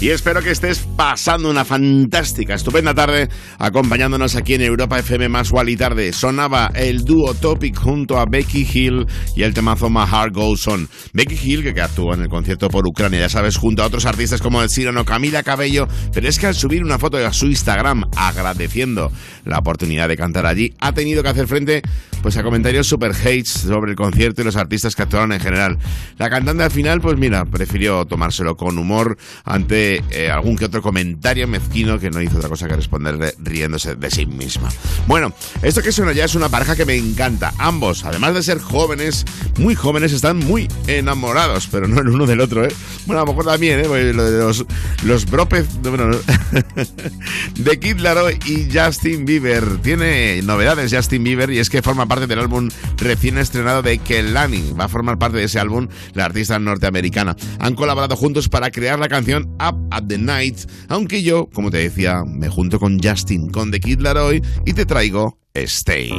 [0.00, 3.28] Y espero que estés pasando una fantástica, estupenda tarde
[3.58, 6.14] acompañándonos aquí en Europa FM más y tarde.
[6.14, 10.88] Sonaba el dúo Topic junto a Becky Hill y el temazo My Heart Goes On.
[11.12, 14.06] Becky Hill, que, que actuó en el concierto por Ucrania, ya sabes, junto a otros
[14.06, 17.44] artistas como el Cyrano, Camila Cabello, pero es que al subir una foto a su
[17.44, 19.12] Instagram agradeciendo
[19.44, 21.82] la oportunidad de cantar allí, ha tenido que hacer frente
[22.22, 25.78] pues a comentarios super hates sobre el concierto y los artistas que actuaron en general.
[26.18, 30.82] La cantante al final, pues mira, prefirió tomárselo con humor ante eh, algún que otro
[30.82, 34.68] comentario mezquino que no hizo otra cosa que responder riéndose de sí misma.
[35.06, 37.52] Bueno, esto que suena ya es una pareja que me encanta.
[37.58, 39.24] Ambos, además de ser jóvenes,
[39.58, 42.72] muy jóvenes, están muy enamorados, pero no el uno del otro, ¿eh?
[43.06, 43.84] Bueno, a lo mejor también, ¿eh?
[43.84, 44.66] Lo de los,
[45.04, 46.10] los bueno,
[47.54, 49.78] de Kid Laroi y Justin Bieber.
[49.78, 54.72] Tiene novedades Justin Bieber y es que forma parte del álbum recién estrenado de Kelani.
[54.72, 57.36] Va a formar parte de ese álbum la artista norteamericana.
[57.60, 60.58] Han colaborado juntos para crear la canción Up at the Night,
[60.88, 64.86] aunque yo, como te decía, me junto con Justin, con The Kid Laroi y te
[64.86, 66.10] traigo Stay.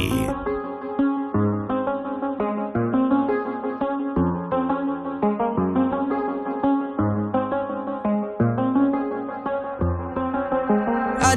[11.24, 11.36] I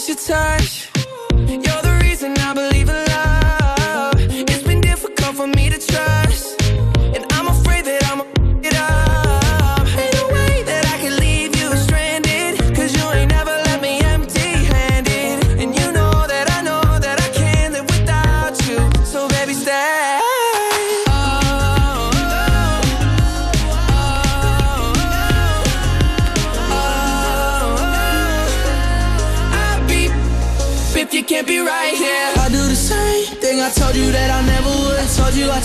[0.00, 0.89] miss your touch.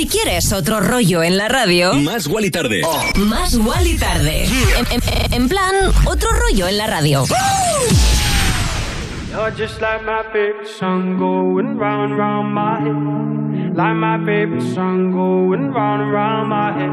[0.00, 2.80] Si quieres otro rollo en la radio, Más Wally Tarde.
[3.16, 4.46] Más Guali Tarde.
[4.78, 5.74] En, en- en plan,
[6.06, 7.26] otro rollo en la radio.
[9.30, 13.76] You're just like my favorite song going round and round my head.
[13.76, 16.90] Like my favorite song going round and round my head.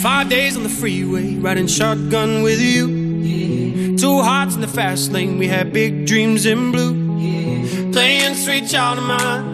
[0.00, 3.98] Five days on the freeway, riding shotgun with you.
[3.98, 6.94] Two hearts in the fast lane, we had big dreams in blue.
[7.92, 9.53] Playing sweet child of mine,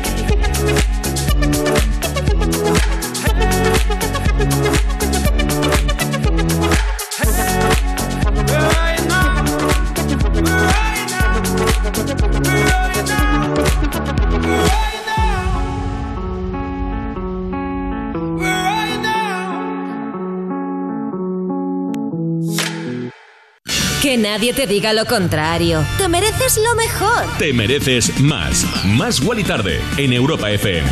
[24.31, 25.85] nadie te diga lo contrario.
[25.97, 27.37] Te mereces lo mejor.
[27.37, 28.65] Te mereces más.
[28.85, 30.87] Más Wally Tarde en Europa FM.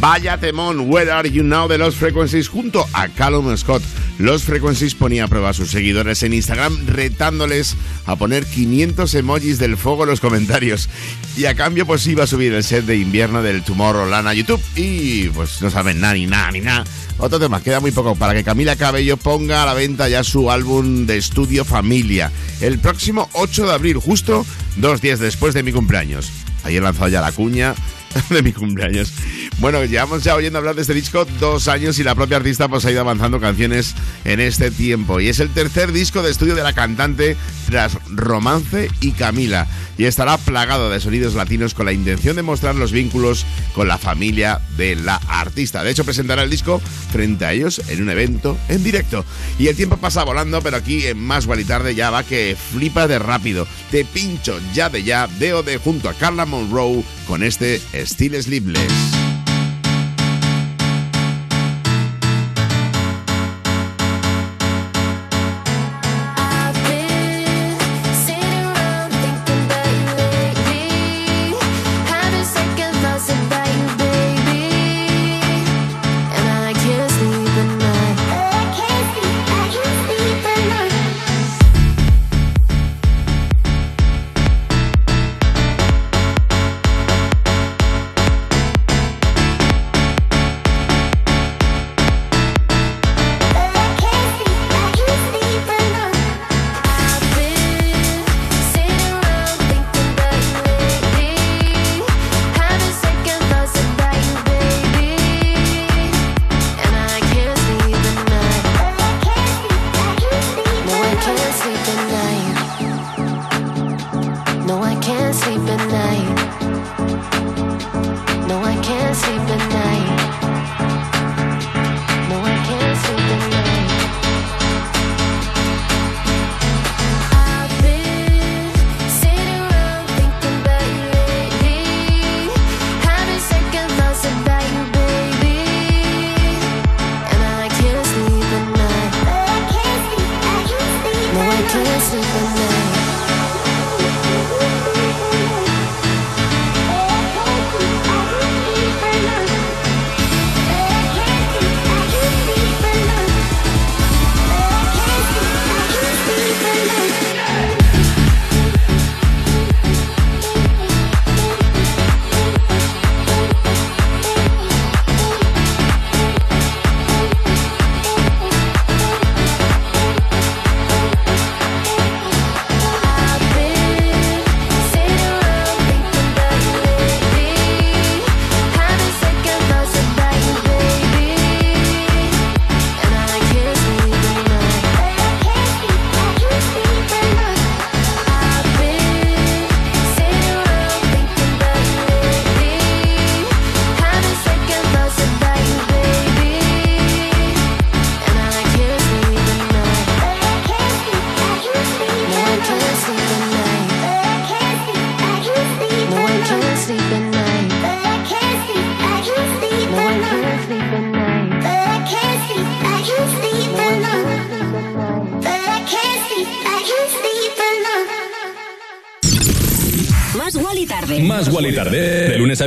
[0.00, 3.82] Vaya temón, Where Are You Now de Los Frequencies junto a Callum Scott.
[4.18, 7.76] Los Frequencies ponía a prueba a sus seguidores en Instagram retándoles
[8.06, 10.88] a poner 500 emojis del fuego en los comentarios.
[11.36, 14.62] Y a cambio pues iba a subir el set de invierno del Tomorrowland a YouTube.
[14.76, 16.84] Y pues no saben nada ni nada ni nada.
[17.18, 20.52] Otro tema, queda muy poco para que Camila Cabello ponga a la venta ya su
[20.52, 22.30] álbum de estudio Familia.
[22.60, 24.46] El próximo 8 de abril, justo
[24.76, 26.30] dos días después de mi cumpleaños.
[26.62, 27.74] Ayer lanzado ya la cuña
[28.30, 29.12] de mi cumpleaños.
[29.58, 32.84] Bueno, llevamos ya oyendo hablar de este disco dos años y la propia artista pues
[32.84, 33.94] ha ido avanzando canciones
[34.24, 35.20] en este tiempo.
[35.20, 39.66] Y es el tercer disco de estudio de la cantante tras Romance y Camila.
[39.96, 43.44] Y estará plagado de sonidos latinos con la intención de mostrar los vínculos
[43.74, 45.82] con la familia de la artista.
[45.82, 49.24] De hecho, presentará el disco frente a ellos en un evento en directo.
[49.58, 53.08] Y el tiempo pasa volando, pero aquí en Más y Tarde ya va que flipa
[53.08, 53.66] de rápido.
[53.90, 59.27] Te pincho ya de ya, de junto a Carla Monroe con este Still Sleepless.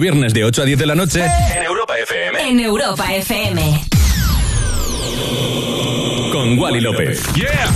[0.01, 2.49] viernes de 8 a 10 de la noche en Europa FM.
[2.49, 3.81] En Europa FM.
[6.31, 7.21] Con Wally López.
[7.35, 7.69] Yeah.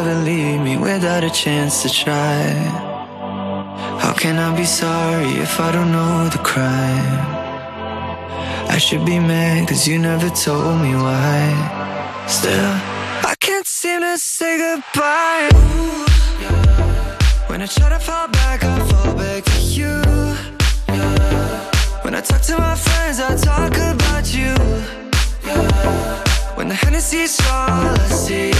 [0.00, 2.52] ever leave me without a chance to try?
[4.02, 7.39] How can I be sorry if I don't know the crime?
[8.80, 12.72] I should be mad cause you never told me why Still,
[13.30, 15.50] I can't seem to say goodbye
[17.48, 20.00] When I try to fall back, I fall back to you.
[22.04, 24.54] When I talk to my friends, I talk about you.
[26.56, 28.59] When the Hennessy's all I see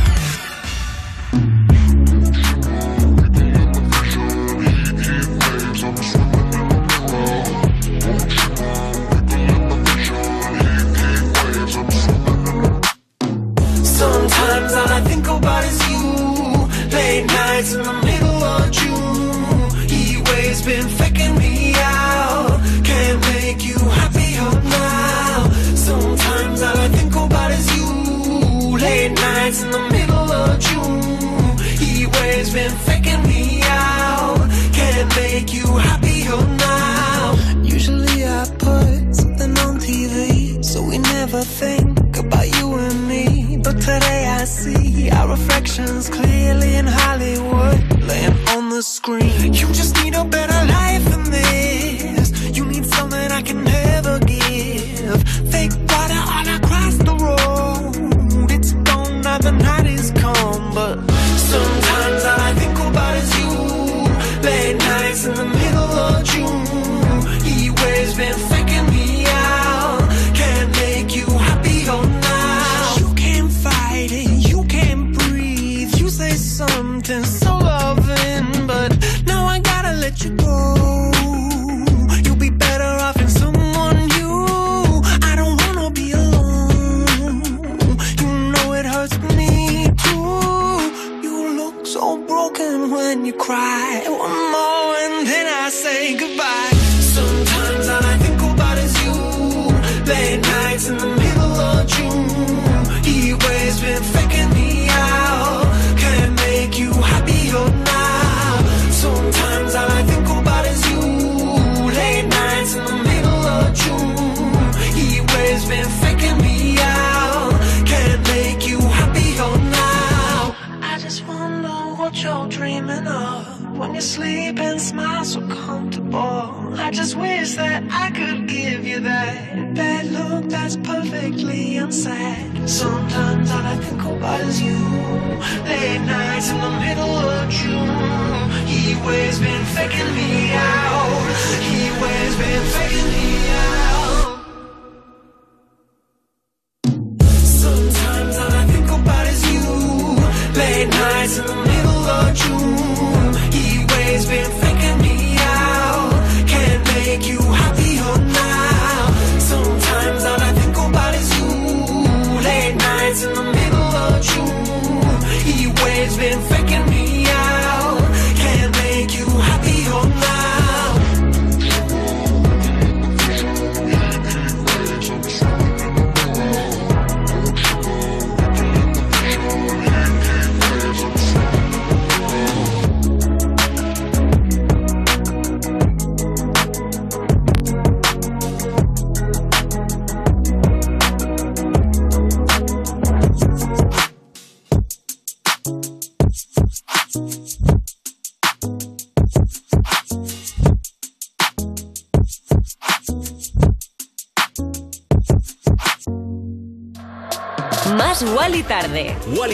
[49.01, 49.51] screen.
[49.51, 50.00] You just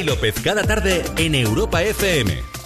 [0.04, 2.58] López cada tarde en Europa FM.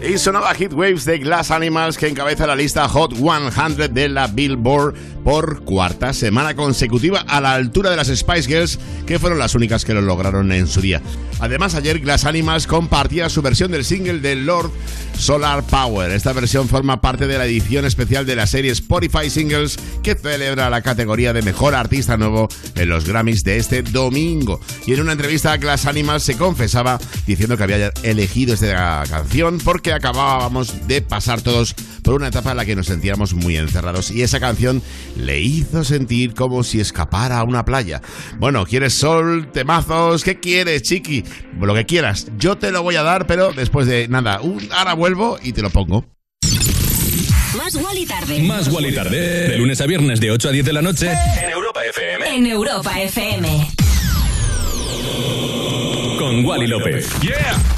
[0.00, 4.28] Y sonaba Hit Waves de Glass Animals que encabeza la lista Hot 100 de la
[4.28, 4.94] Billboard
[5.24, 9.84] por cuarta semana consecutiva a la altura de las Spice Girls que fueron las únicas
[9.84, 11.02] que lo lograron en su día.
[11.40, 14.70] Además ayer Glass Animals compartía su versión del single de Lord
[15.18, 16.10] Solar Power.
[16.12, 20.70] Esta versión forma parte de la edición especial de la serie Spotify Singles que celebra
[20.70, 24.60] la categoría de Mejor Artista Nuevo en los Grammys de este domingo.
[24.86, 29.92] Y en una entrevista Glass Animals se confesaba diciendo que había elegido esta canción porque
[29.92, 34.22] acabábamos de pasar todos por una etapa en la que nos sentíamos muy encerrados y
[34.22, 34.80] esa canción
[35.16, 38.00] le hizo sentir como si escapara a una playa.
[38.38, 40.24] Bueno, ¿quieres sol, temazos?
[40.24, 41.24] ¿Qué quieres, chiqui?
[41.60, 42.28] Lo que quieras.
[42.38, 45.07] Yo te lo voy a dar, pero después de nada, un, ahora vuelvo
[45.42, 46.04] y te lo pongo.
[47.56, 48.42] Más Wally tarde.
[48.42, 49.48] Más Wally tarde.
[49.48, 52.36] De lunes a viernes de 8 a 10 de la noche en Europa FM.
[52.36, 53.68] En Europa FM.
[56.18, 57.08] Con Wally López.
[57.22, 57.77] ¡Yeah!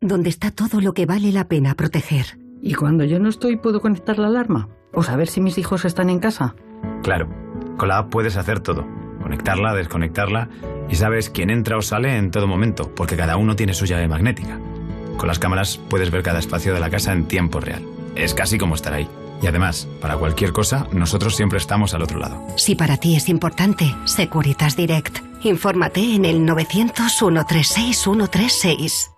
[0.00, 2.38] donde está todo lo que vale la pena proteger.
[2.62, 4.68] ¿Y cuando yo no estoy puedo conectar la alarma?
[4.92, 6.54] ¿O saber si mis hijos están en casa?
[7.02, 7.28] Claro,
[7.76, 8.86] con la app puedes hacer todo.
[9.22, 10.48] Conectarla, desconectarla
[10.88, 14.08] y sabes quién entra o sale en todo momento, porque cada uno tiene su llave
[14.08, 14.58] magnética.
[15.16, 17.82] Con las cámaras puedes ver cada espacio de la casa en tiempo real.
[18.14, 19.08] Es casi como estar ahí.
[19.40, 22.46] Y además, para cualquier cosa, nosotros siempre estamos al otro lado.
[22.56, 25.18] Si para ti es importante, Securitas Direct.
[25.42, 29.08] Infórmate en el 900-136-136.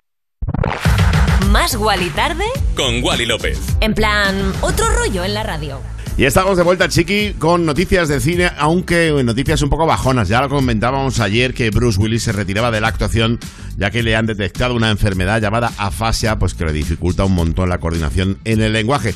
[1.50, 2.44] Más Wally tarde.
[2.76, 3.58] Con Wally López.
[3.80, 5.80] En plan, otro rollo en la radio.
[6.16, 10.28] Y estamos de vuelta, Chiqui, con noticias de cine, aunque noticias un poco bajonas.
[10.28, 13.40] Ya lo comentábamos ayer que Bruce Willis se retiraba de la actuación,
[13.76, 17.68] ya que le han detectado una enfermedad llamada afasia, pues que le dificulta un montón
[17.68, 19.12] la coordinación en el lenguaje.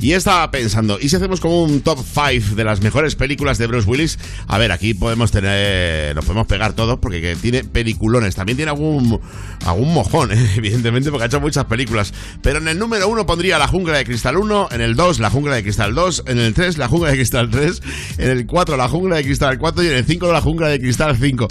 [0.00, 3.66] Y estaba pensando, ¿y si hacemos como un top 5 de las mejores películas de
[3.66, 4.18] Bruce Willis?
[4.46, 8.36] A ver, aquí podemos tener, nos podemos pegar todos, porque que tiene peliculones.
[8.36, 9.20] También tiene algún,
[9.66, 12.14] algún mojón, evidentemente, porque ha hecho muchas películas.
[12.40, 15.28] Pero en el número 1 pondría La Jungla de Cristal 1, en el 2 La
[15.28, 17.82] Jungla de Cristal 2, en el 3 La Jungla de Cristal 3,
[18.18, 20.80] en el 4 La Jungla de Cristal 4 y en el 5 La Jungla de
[20.80, 21.48] Cristal 5.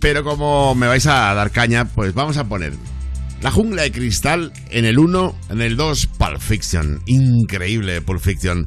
[0.00, 2.72] Pero como me vais a dar caña, pues vamos a poner
[3.40, 7.00] La Jungla de Cristal en el 1, en el 2 Pulp Fiction.
[7.06, 8.66] Increíble Pulp Fiction.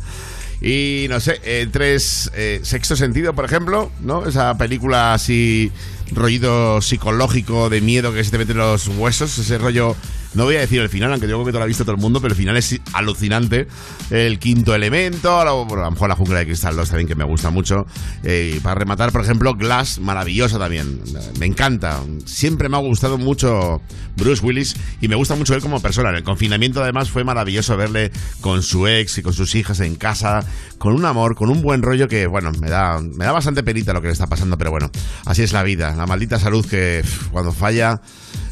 [0.61, 4.25] Y no sé, el 3 eh, Sexto Sentido, por ejemplo, ¿no?
[4.25, 5.71] Esa película así
[6.11, 9.95] rollido psicológico de miedo que se te mete en los huesos, ese rollo
[10.37, 12.01] No voy a decir el final, aunque digo que todo lo ha visto todo el
[12.01, 13.67] mundo, pero el final es alucinante.
[14.11, 17.49] El quinto elemento, a lo, mejor la jungla de cristal 2 también, que me gusta
[17.49, 17.87] mucho.
[18.21, 21.01] Eh, y para rematar, por ejemplo, Glass, maravillosa también.
[21.39, 22.03] Me encanta.
[22.25, 23.81] Siempre me ha gustado mucho
[24.15, 26.09] Bruce Willis y me gusta mucho él como persona.
[26.09, 29.95] En el confinamiento, además, fue maravilloso verle con su ex y con sus hijas en
[29.95, 30.45] casa,
[30.77, 33.91] con un amor, con un buen rollo que, bueno, me da, me da bastante penita
[33.91, 34.91] lo que le está pasando, pero bueno,
[35.25, 35.95] así es la vida.
[35.95, 38.01] La maldita salud que cuando falla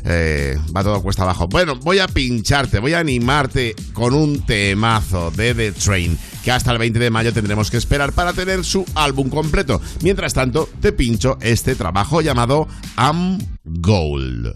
[0.06, 1.48] eh, va todo cuesta abajo.
[1.48, 6.72] Bueno, voy a pincharte, voy a animarte con un temazo de The Train, que hasta
[6.72, 9.82] el 20 de mayo tendremos que esperar para tener su álbum completo.
[10.02, 14.56] Mientras tanto, te pincho este trabajo llamado Am Gold.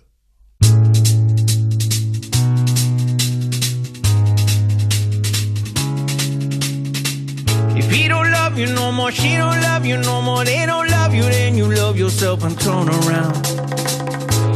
[7.76, 10.90] If he don't love you no more, she don't love you no more, they don't
[10.90, 13.69] love you, then you love yourself around.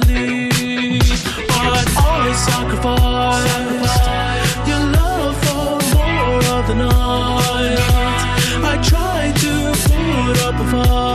[0.00, 3.46] But always sacrifice
[4.66, 7.78] your love for more of the night.
[8.62, 9.52] I try to
[9.88, 11.09] put up a fight.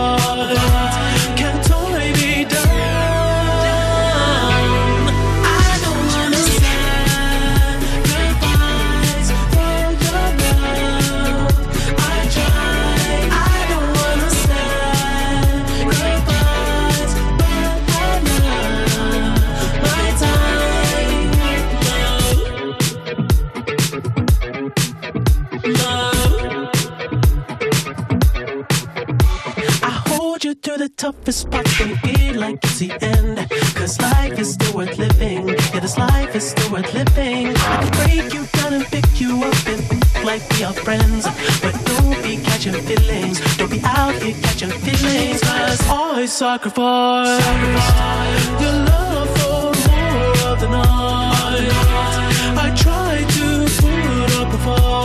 [31.25, 32.01] Through the toughest parts.
[32.03, 33.49] Be like it's the end.
[33.75, 35.49] Cause life is still worth living.
[35.49, 37.47] Yeah, this life is still worth living.
[37.47, 41.25] I can break you down and pick you up and think like we are friends.
[41.61, 43.39] But don't be catching feelings.
[43.57, 45.41] Don't be out here catching feelings.
[45.41, 47.45] Cause I sacrifice
[48.61, 51.69] your love for more of the night.
[52.57, 55.04] I try to put up a fight.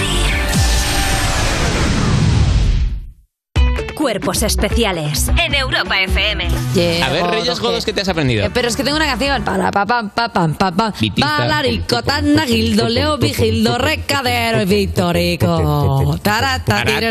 [4.11, 6.45] Cuerpos especiales en Europa FM.
[7.01, 8.45] A ver, Reyes Godos, ¿qué te has aprendido?
[8.45, 9.41] Eh, Pero es que tengo una canción.
[9.45, 10.91] Para pa pam pa pam pa pam.
[11.15, 16.19] Balarico, Tanagildo, Leo Vigildo, Recadero y Victorico.
[16.21, 17.07] Taratatiro.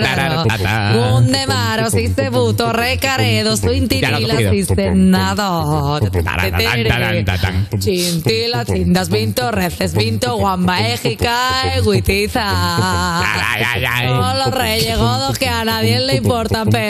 [0.93, 4.51] Gundemaro, Sistebuto, Recaredo, Ya lo he Suintirila, cogido.
[4.53, 6.01] Sistenado.
[7.79, 13.23] Chintila, Cindas, Vinto, Reces, Vinto, Guamba, Éjica, Eguitiza.
[14.07, 16.90] Son los reyes godos que a nadie le importan, pero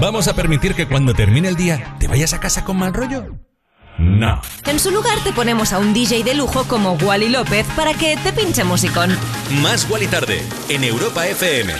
[0.00, 3.36] ¿Vamos a permitir que cuando termine el día te vayas a casa con mal rollo?
[3.98, 4.40] No.
[4.64, 8.16] En su lugar te ponemos a un DJ de lujo como Wally López para que
[8.16, 9.14] te pinche musicón.
[9.60, 11.74] Más Wally tarde en Europa FM.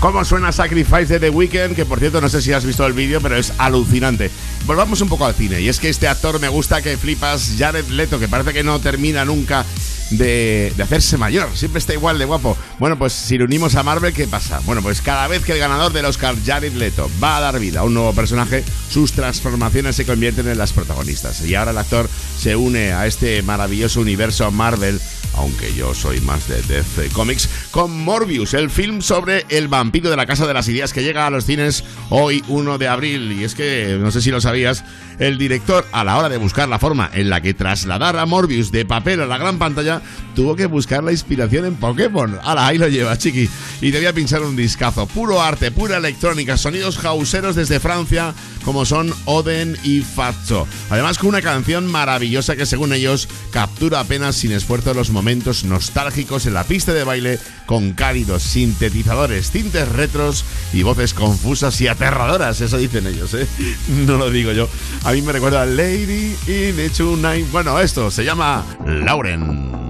[0.00, 1.74] ¿Cómo suena Sacrifice de The Weeknd?
[1.74, 4.30] Que por cierto, no sé si has visto el vídeo, pero es alucinante.
[4.66, 5.62] Volvamos un poco al cine.
[5.62, 8.80] Y es que este actor me gusta que flipas, Jared Leto, que parece que no
[8.80, 9.64] termina nunca
[10.10, 11.48] de, de hacerse mayor.
[11.54, 12.56] Siempre está igual de guapo.
[12.78, 14.60] Bueno, pues si lo unimos a Marvel, ¿qué pasa?
[14.64, 17.80] Bueno, pues cada vez que el ganador del Oscar, Jared Leto, va a dar vida
[17.80, 21.44] a un nuevo personaje, sus transformaciones se convierten en las protagonistas.
[21.46, 22.08] Y ahora el actor
[22.38, 25.00] se une a este maravilloso universo Marvel,
[25.34, 30.16] aunque yo soy más de DC Comics, con Morbius, el film sobre el vampiro de
[30.16, 33.32] la Casa de las Ideas que llega a los cines hoy 1 de abril.
[33.32, 34.84] Y es que, no sé si lo sabías,
[35.18, 38.72] el director, a la hora de buscar la forma en la que trasladar a Morbius
[38.72, 39.99] de papel a la gran pantalla,
[40.34, 42.38] tuvo que buscar la inspiración en Pokémon.
[42.42, 43.48] Ala, ahí lo lleva, chiqui.
[43.80, 45.06] Y debía pinchar un discazo.
[45.06, 50.66] Puro arte, pura electrónica, sonidos jauseros desde Francia, como son Oden y Fatso.
[50.90, 56.46] Además, con una canción maravillosa que, según ellos, captura apenas sin esfuerzo los momentos nostálgicos
[56.46, 62.60] en la pista de baile, con cálidos sintetizadores, tintes retros y voces confusas y aterradoras.
[62.60, 63.46] Eso dicen ellos, ¿eh?
[63.88, 64.68] No lo digo yo.
[65.04, 67.50] A mí me recuerda a Lady in the Tonight.
[67.50, 69.89] Bueno, esto se llama Lauren.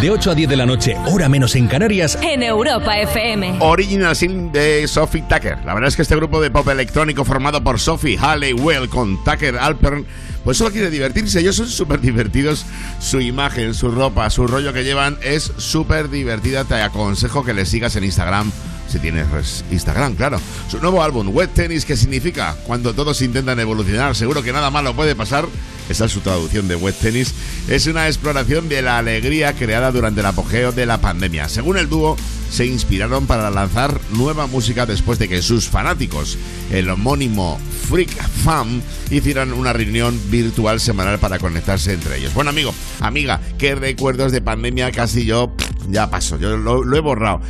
[0.00, 2.16] De 8 a 10 de la noche, hora menos en Canarias.
[2.22, 3.56] En Europa FM.
[3.58, 5.58] Original Sin de Sophie Tucker.
[5.64, 9.58] La verdad es que este grupo de pop electrónico formado por Sophie Halliwell con Tucker
[9.58, 10.06] Alpern,
[10.44, 11.40] pues solo quiere divertirse.
[11.40, 12.64] Ellos son súper divertidos.
[13.00, 16.62] Su imagen, su ropa, su rollo que llevan es súper divertida.
[16.62, 18.52] Te aconsejo que les sigas en Instagram.
[18.88, 19.26] Si tienes
[19.72, 20.40] Instagram, claro.
[20.68, 24.94] Su nuevo álbum, Wet Tennis, que significa cuando todos intentan evolucionar, seguro que nada malo
[24.94, 25.46] puede pasar.
[25.88, 27.34] Esa es su traducción de Wet Tennis.
[27.68, 31.50] Es una exploración de la alegría creada durante el apogeo de la pandemia.
[31.50, 32.16] Según el dúo,
[32.50, 36.38] se inspiraron para lanzar nueva música después de que sus fanáticos,
[36.72, 38.10] el homónimo Freak
[38.42, 38.80] Fam,
[39.10, 42.32] hicieran una reunión virtual semanal para conectarse entre ellos.
[42.32, 45.52] Bueno, amigo, amiga, qué recuerdos de pandemia casi yo
[45.90, 47.42] ya paso, yo lo, he borrado.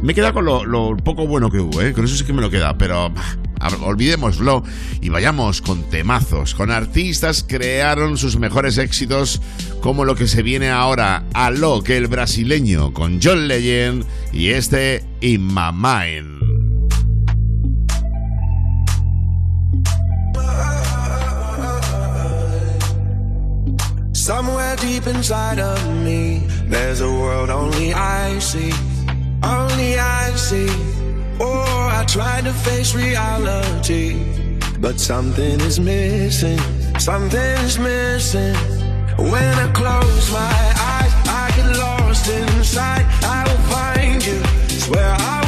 [0.00, 1.92] Me he quedado con lo, poco bueno que hubo, ¿eh?
[1.92, 3.12] con eso sí que me lo queda, pero
[3.82, 4.62] olvidémoslo
[5.00, 9.40] y vayamos con temazos, con artistas crearon sus mejores éxitos,
[9.80, 14.48] como lo que se viene ahora, a lo que el brasileño con John Legend y
[14.48, 16.42] este In My Mind.
[24.12, 28.72] Somewhere deep inside of me, there's a world only I see.
[29.42, 30.91] Only I see.
[31.44, 34.16] Oh, I tried to face reality,
[34.78, 36.58] but something is missing.
[37.00, 38.54] Something is missing.
[39.18, 40.62] When I close my
[40.94, 43.04] eyes, I get lost inside.
[43.24, 44.38] I will find you.
[44.78, 45.41] Swear I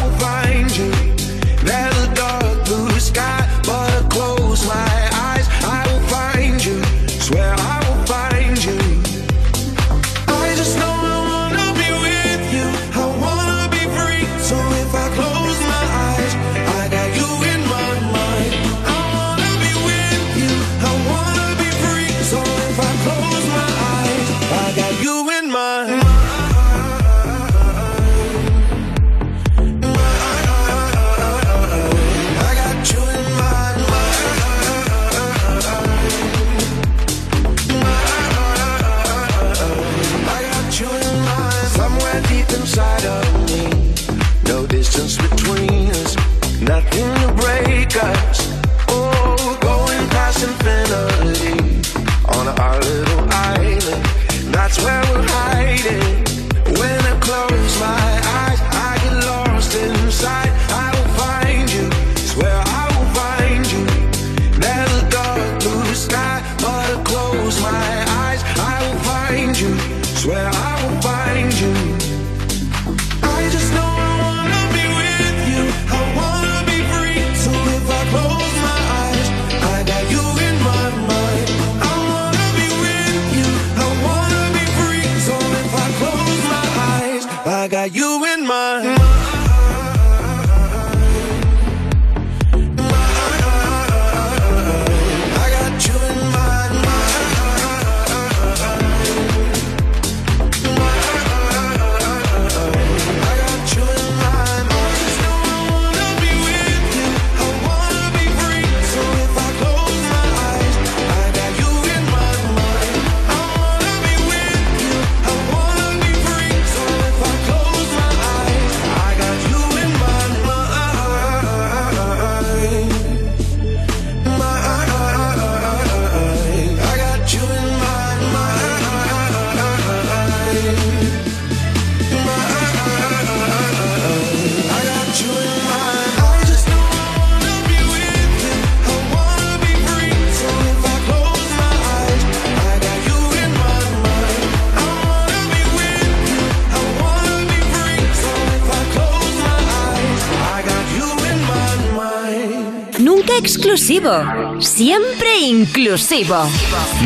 [155.65, 156.37] inclusivo.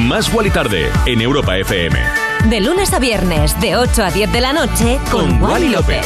[0.01, 1.97] Más Wally Tarde en Europa FM.
[2.51, 6.05] De lunes a viernes, de 8 a 10 de la noche, con, Wally López.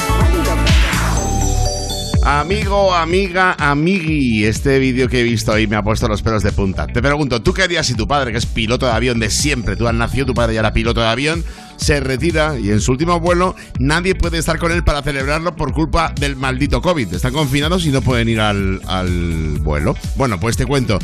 [2.25, 6.53] Amigo, amiga, amigui, este vídeo que he visto hoy me ha puesto los pelos de
[6.53, 6.87] punta.
[6.87, 9.75] Te pregunto, ¿tú qué harías si tu padre, que es piloto de avión de siempre,
[9.75, 11.45] tú has nacido, tu padre ya era piloto de avión,
[11.77, 15.73] se retira y en su último vuelo nadie puede estar con él para celebrarlo por
[15.73, 17.13] culpa del maldito COVID?
[17.13, 19.97] Están confinados y no pueden ir al, al vuelo.
[20.15, 21.01] Bueno, pues te cuento.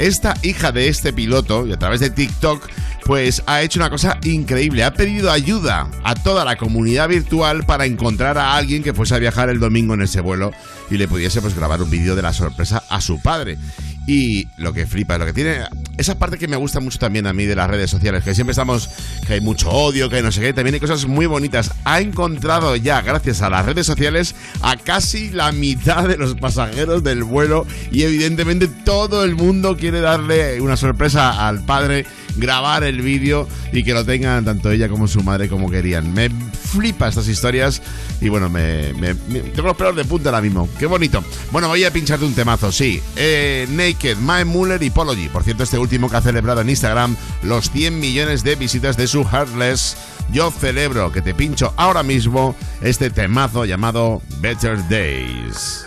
[0.00, 2.66] Esta hija de este piloto, y a través de TikTok,
[3.04, 4.84] pues ha hecho una cosa increíble.
[4.84, 9.18] Ha pedido ayuda a toda la comunidad virtual para encontrar a alguien que fuese a
[9.18, 10.52] viajar el domingo en ese vuelo
[10.90, 13.58] y le pudiese pues grabar un vídeo de la sorpresa a su padre.
[14.06, 15.58] Y lo que flipa, lo que tiene.
[15.96, 18.52] Esa parte que me gusta mucho también a mí de las redes sociales, que siempre
[18.52, 18.88] estamos.
[19.26, 20.52] que hay mucho odio, que no sé qué.
[20.52, 21.72] También hay cosas muy bonitas.
[21.84, 27.04] Ha encontrado ya, gracias a las redes sociales, a casi la mitad de los pasajeros
[27.04, 27.66] del vuelo.
[27.92, 32.04] Y evidentemente todo el mundo quiere darle una sorpresa al padre,
[32.36, 36.12] grabar el vídeo y que lo tengan tanto ella como su madre como querían.
[36.12, 37.80] Me flipa estas historias
[38.20, 40.68] y bueno, me, me- me- tengo los pelos de punta ahora mismo.
[40.76, 41.22] Qué bonito.
[41.52, 43.00] Bueno, voy a pincharte un temazo, sí.
[43.14, 45.28] Eh, Naked, Mae Muller y Pology.
[45.28, 47.14] Por cierto, este último que ha celebrado en Instagram
[47.44, 49.96] los 100 millones de visitas de su Heartless.
[50.32, 55.86] Yo celebro que te pincho ahora mismo este temazo llamado Better Days.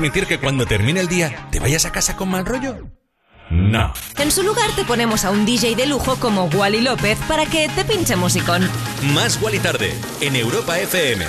[0.00, 2.88] Permitir que cuando termine el día te vayas a casa con mal rollo?
[3.50, 3.92] No.
[4.16, 7.68] En su lugar te ponemos a un DJ de lujo como Wally López para que
[7.68, 8.66] te pinche musicón.
[9.12, 11.26] Más Wally tarde en Europa FM.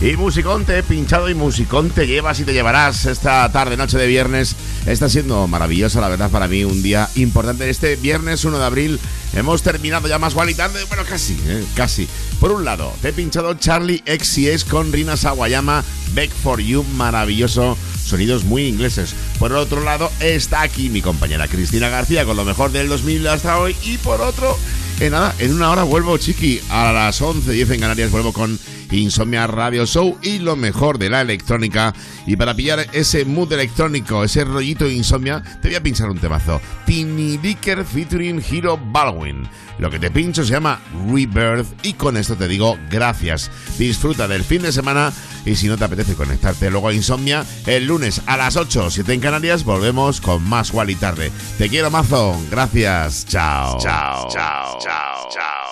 [0.00, 3.96] Y musicón te he pinchado y musicón te llevas y te llevarás esta tarde, noche
[3.96, 4.54] de viernes.
[4.84, 7.68] Está siendo maravillosa, la verdad, para mí un día importante.
[7.70, 9.00] Este viernes 1 de abril
[9.34, 10.84] hemos terminado ya más igual y tarde.
[10.88, 11.64] Bueno, casi, ¿eh?
[11.74, 12.06] casi.
[12.40, 15.82] Por un lado, te he pinchado Charlie XCS con Rina Sawayama,
[16.16, 17.76] Back for You, maravilloso.
[18.02, 19.14] Sonidos muy ingleses.
[19.38, 23.58] Por otro lado, está aquí mi compañera Cristina García con lo mejor del 2000 hasta
[23.58, 23.76] hoy.
[23.84, 24.56] Y por otro,
[24.98, 26.60] en nada, en una hora vuelvo, chiqui.
[26.70, 28.58] A las 11.10 en Canarias vuelvo con
[28.90, 31.92] Insomnia Radio Show y lo mejor de la electrónica.
[32.26, 36.18] Y para pillar ese mood electrónico, ese rollito de insomnia, te voy a pinchar un
[36.18, 36.62] temazo.
[36.86, 39.46] Tiny Dicker featuring Hero Baldwin.
[39.78, 43.50] Lo que te pincho se llama Rebirth y con esto te digo gracias.
[43.78, 45.12] Disfruta del fin de semana
[45.46, 49.14] y si no te apetece conectarte luego a Insomnia, el lunes a las 8, 7
[49.14, 51.32] en Canarias, volvemos con más Wally tarde.
[51.56, 52.38] Te quiero mazo.
[52.50, 53.24] Gracias.
[53.26, 53.78] Chao.
[53.78, 54.28] Chao.
[54.28, 54.78] Chao.
[54.78, 55.28] Chao.
[55.30, 55.65] Chao.